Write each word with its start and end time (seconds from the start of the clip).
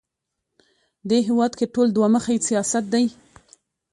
دې 1.09 1.17
هېواد 1.27 1.51
کې 1.59 1.65
ټول 1.73 1.87
دوه 1.91 2.07
مخی 2.15 2.37
سیاست 2.47 2.85
دی 2.93 3.05